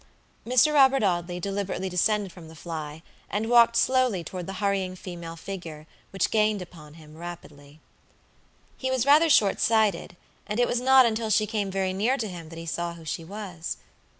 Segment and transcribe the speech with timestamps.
[0.47, 0.73] Mr.
[0.73, 5.85] Robert Audley deliberately descended from the fly and walked slowly toward the hurrying female figure,
[6.09, 7.79] which gained upon him rapidly.
[8.79, 10.17] He was rather short sighted,
[10.47, 13.05] and it was not until she came very near to him that he saw who
[13.05, 13.77] she was.